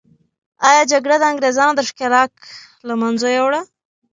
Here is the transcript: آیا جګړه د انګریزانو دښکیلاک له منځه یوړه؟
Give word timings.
آیا 0.69 0.83
جګړه 0.91 1.15
د 1.19 1.23
انګریزانو 1.31 1.77
دښکیلاک 1.79 2.33
له 2.87 2.93
منځه 3.01 3.27
یوړه؟ 3.37 3.61